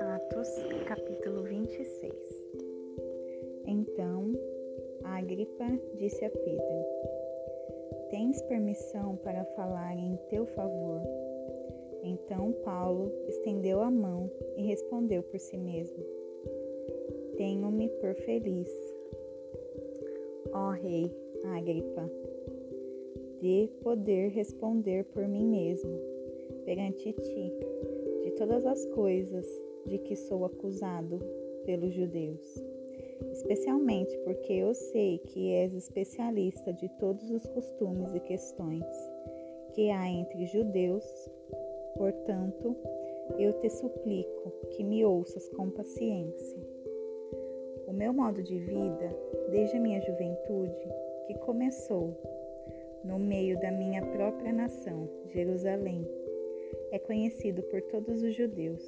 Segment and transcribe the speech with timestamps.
[0.00, 0.48] Atos,
[0.88, 2.12] capítulo 26
[3.64, 4.32] Então,
[5.04, 5.64] Agripa
[5.94, 6.84] disse a Pedro:
[8.10, 11.00] Tens permissão para falar em teu favor?
[12.02, 16.04] Então Paulo estendeu a mão e respondeu por si mesmo:
[17.36, 18.68] Tenho-me por feliz.
[20.52, 21.14] Ó Rei
[21.44, 22.10] Agripa,
[23.40, 25.98] de poder responder por mim mesmo
[26.64, 27.52] perante ti
[28.22, 29.46] de todas as coisas
[29.86, 31.20] de que sou acusado
[31.66, 32.62] pelos judeus,
[33.32, 38.84] especialmente porque eu sei que és especialista de todos os costumes e questões
[39.74, 41.04] que há entre judeus
[41.96, 42.76] Portanto,
[43.38, 46.58] eu te suplico que me ouças com paciência.
[47.86, 49.16] O meu modo de vida,
[49.50, 50.88] desde a minha juventude,
[51.26, 52.16] que começou
[53.04, 56.06] no meio da minha própria nação, Jerusalém,
[56.90, 58.82] é conhecido por todos os judeus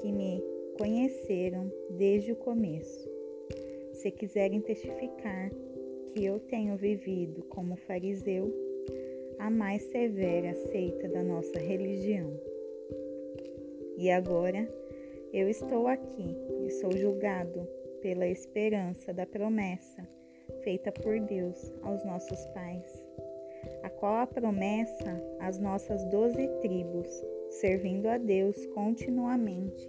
[0.00, 0.42] que me
[0.78, 3.08] conheceram desde o começo.
[3.92, 5.50] Se quiserem testificar
[6.06, 8.52] que eu tenho vivido como fariseu,
[9.38, 12.32] a mais severa seita da nossa religião.
[13.96, 14.68] E agora
[15.32, 17.66] eu estou aqui e sou julgado
[18.00, 20.06] pela esperança da promessa
[20.62, 23.06] feita por Deus aos nossos pais,
[23.82, 27.08] a qual a promessa às nossas doze tribos,
[27.50, 29.88] servindo a Deus continuamente,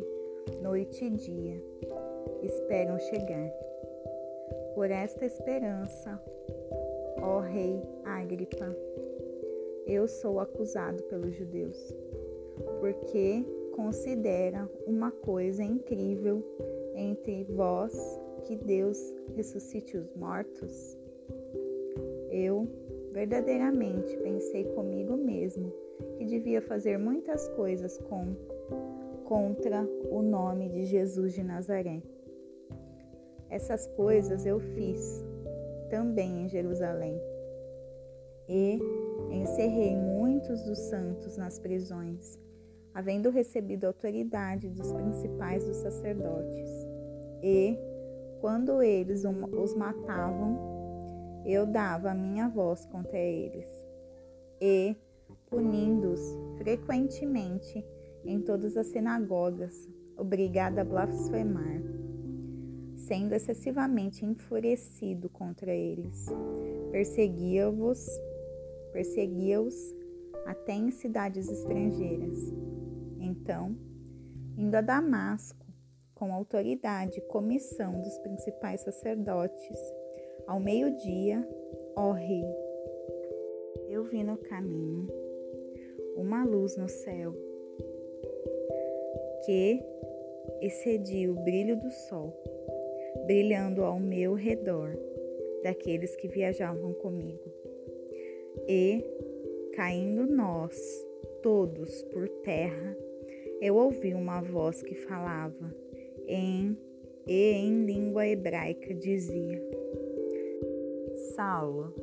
[0.61, 1.64] noite e dia,
[2.44, 3.52] esperam chegar.
[4.73, 6.22] Por esta esperança,
[7.22, 8.75] ó Rei Agripa,
[9.86, 11.95] eu sou acusado pelos judeus,
[12.80, 13.44] porque
[13.75, 16.44] considera uma coisa incrível
[16.95, 17.94] entre vós
[18.44, 18.97] que Deus
[19.36, 20.97] ressuscite os mortos?
[22.30, 22.67] Eu
[23.12, 25.72] verdadeiramente pensei comigo mesmo
[26.17, 28.36] que devia fazer muitas coisas com,
[29.26, 32.02] contra o nome de Jesus de Nazaré.
[33.49, 35.23] Essas coisas eu fiz
[35.89, 37.20] também em Jerusalém
[38.48, 38.80] e
[39.30, 42.39] encerrei muitos dos santos nas prisões,
[42.93, 46.70] havendo recebido autoridade dos principais dos sacerdotes.
[47.43, 47.78] E,
[48.39, 50.70] quando eles os matavam,
[51.46, 53.70] eu dava a minha voz contra eles,
[54.60, 54.96] e,
[55.50, 56.22] punindo-os
[56.58, 57.86] frequentemente
[58.24, 61.82] em todas as sinagogas, obrigada a blasfemar,
[62.96, 66.28] sendo excessivamente enfurecido contra eles.
[66.92, 68.08] Perseguia-vos
[68.92, 69.76] perseguia-os
[70.46, 72.38] até em cidades estrangeiras.
[73.20, 73.76] Então,
[74.58, 75.66] indo a Damasco,
[76.14, 79.80] com autoridade e comissão dos principais sacerdotes,
[80.52, 81.48] ao meio-dia,
[81.95, 82.44] ó Rei,
[83.88, 85.08] eu vi no caminho
[86.17, 87.34] uma luz no céu
[89.45, 89.82] que
[90.60, 92.34] excedia o brilho do sol,
[93.26, 95.00] brilhando ao meu redor
[95.64, 97.50] daqueles que viajavam comigo.
[98.67, 99.06] E,
[99.73, 100.78] caindo nós,
[101.42, 102.98] todos por terra,
[103.61, 105.73] eu ouvi uma voz que falava
[106.28, 106.78] em
[107.26, 109.61] e em língua hebraica dizia:
[111.36, 111.93] Saulo,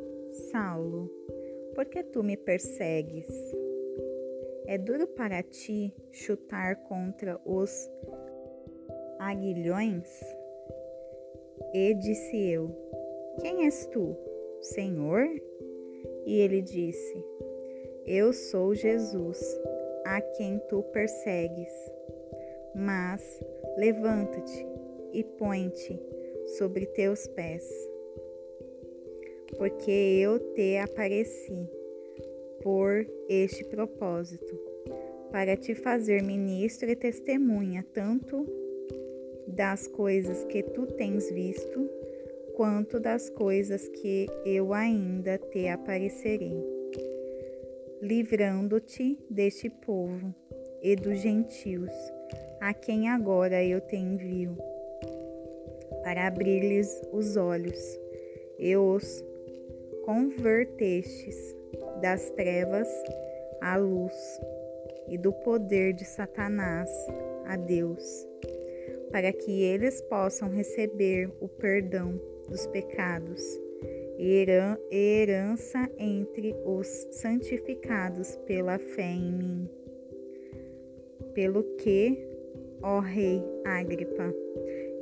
[0.51, 1.11] Saulo,
[1.75, 3.27] por que tu me persegues?
[4.67, 7.91] É duro para ti chutar contra os
[9.19, 10.09] aguilhões?
[11.75, 12.71] E disse eu:
[13.41, 14.17] Quem és tu,
[14.61, 15.27] Senhor?
[16.25, 17.25] E ele disse:
[18.07, 19.41] Eu sou Jesus,
[20.05, 21.73] a quem tu persegues.
[22.75, 23.43] Mas
[23.77, 24.67] levanta-te
[25.13, 26.01] e põe-te
[26.57, 27.69] sobre teus pés,
[29.57, 31.69] porque eu te apareci
[32.63, 34.59] por este propósito,
[35.31, 38.47] para te fazer ministro e testemunha tanto
[39.47, 41.89] das coisas que tu tens visto,
[42.55, 46.63] quanto das coisas que eu ainda te aparecerei,
[48.03, 50.35] livrando-te deste povo
[50.83, 51.93] e dos gentios,
[52.61, 54.57] a quem agora eu te envio,
[56.03, 57.79] para abrir-lhes os olhos.
[58.59, 59.25] E os
[60.09, 61.55] convertestes
[62.01, 62.89] das trevas
[63.61, 64.15] à luz
[65.07, 66.89] e do poder de Satanás
[67.45, 68.27] a Deus,
[69.11, 72.19] para que eles possam receber o perdão
[72.49, 73.43] dos pecados
[74.19, 74.47] e
[74.91, 79.69] herança entre os santificados pela fé em mim.
[81.35, 82.17] Pelo que,
[82.83, 84.35] ó Rei Agripa,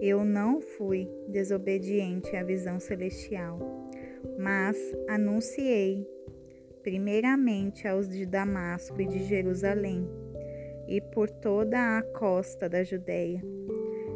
[0.00, 3.85] eu não fui desobediente à visão celestial,
[4.38, 4.76] mas
[5.08, 6.06] anunciei
[6.86, 10.08] primeiramente aos de Damasco e de Jerusalém,
[10.86, 13.42] e por toda a costa da Judéia.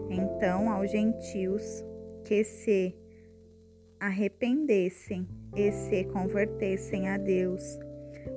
[0.08, 1.84] Então aos gentios
[2.22, 2.94] que se
[3.98, 5.26] arrependessem
[5.56, 7.76] e se convertessem a Deus,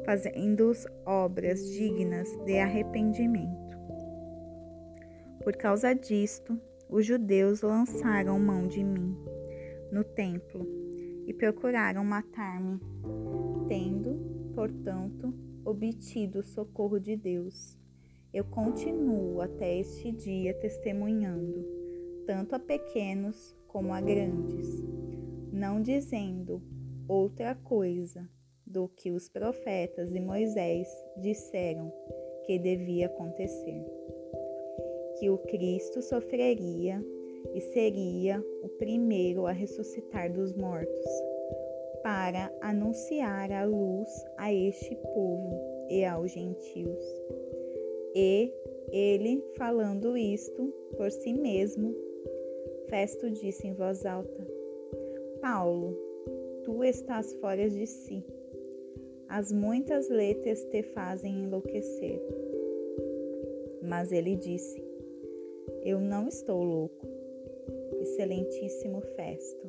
[0.03, 0.71] fazendo
[1.05, 3.77] obras dignas de arrependimento.
[5.43, 6.59] Por causa disto,
[6.89, 9.15] os judeus lançaram mão de mim
[9.91, 10.82] no templo
[11.25, 12.79] e procuraram matar-me,
[13.67, 15.33] tendo, portanto,
[15.65, 17.79] obtido o socorro de Deus.
[18.33, 21.65] Eu continuo até este dia testemunhando,
[22.25, 24.83] tanto a pequenos como a grandes,
[25.51, 26.61] não dizendo
[27.07, 28.27] outra coisa
[28.65, 30.87] do que os profetas e Moisés
[31.21, 31.91] disseram
[32.45, 33.85] que devia acontecer.
[35.19, 37.03] Que o Cristo sofreria
[37.53, 41.05] e seria o primeiro a ressuscitar dos mortos,
[42.01, 47.05] para anunciar a luz a este povo e aos gentios.
[48.15, 48.51] E
[48.91, 51.95] ele, falando isto por si mesmo,
[52.89, 54.47] Festo disse em voz alta:
[55.41, 55.97] Paulo,
[56.63, 58.23] tu estás fora de si.
[59.29, 62.21] As muitas letras te fazem enlouquecer.
[63.81, 64.83] Mas ele disse:
[65.83, 67.22] Eu não estou louco
[68.03, 69.67] excelentíssimo Festo.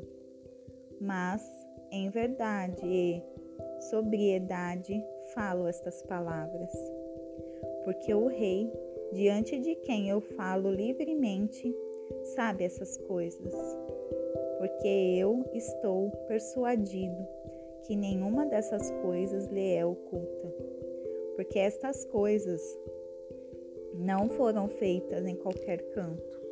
[1.01, 1.43] Mas,
[1.91, 3.23] em verdade e
[3.91, 5.03] sobriedade,
[5.35, 6.71] falo estas palavras,
[7.85, 8.71] porque o Rei,
[9.13, 11.75] diante de quem eu falo livremente,
[12.35, 13.55] sabe essas coisas,
[14.59, 14.89] porque
[15.19, 17.27] eu estou persuadido
[17.87, 20.55] que nenhuma dessas coisas lhe é oculta,
[21.37, 22.63] porque estas coisas
[23.95, 26.45] não foram feitas em qualquer canto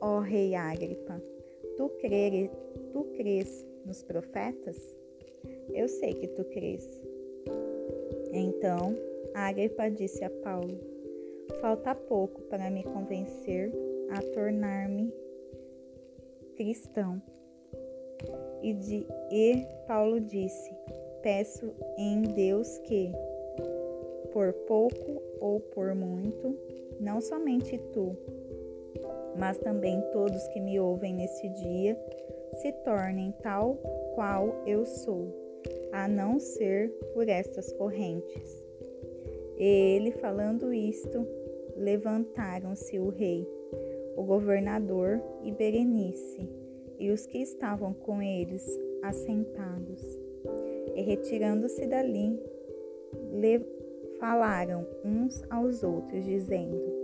[0.00, 1.20] ó rei Agripa,
[1.76, 2.50] tu, crê,
[2.92, 4.76] tu crês nos profetas?
[5.72, 6.88] Eu sei que tu crês.
[8.32, 8.96] Então,
[9.34, 10.78] Agripa disse a Paulo:
[11.60, 13.72] Falta pouco para me convencer
[14.10, 15.12] a tornar-me
[16.56, 17.20] cristão.
[18.62, 20.70] E, de, e Paulo disse:
[21.22, 23.12] Peço em Deus que,
[24.32, 26.56] por pouco ou por muito,
[27.00, 28.16] não somente tu,
[29.38, 31.98] mas também todos que me ouvem neste dia
[32.54, 33.74] se tornem tal
[34.14, 35.28] qual eu sou,
[35.92, 38.64] a não ser por estas correntes.
[39.58, 39.64] E
[39.96, 41.26] ele, falando isto,
[41.76, 43.46] levantaram-se o rei,
[44.16, 46.48] o governador e Berenice,
[46.98, 48.64] e os que estavam com eles
[49.02, 50.02] assentados.
[50.94, 52.40] E retirando-se dali,
[54.18, 56.95] falaram uns aos outros, dizendo: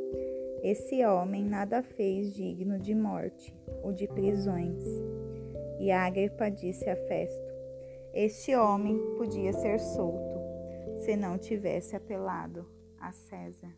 [0.62, 4.80] esse homem nada fez digno de morte ou de prisões.
[5.80, 7.52] E Agripa disse a Festo:
[8.14, 10.40] Este homem podia ser solto
[10.98, 12.64] se não tivesse apelado
[13.00, 13.76] a César.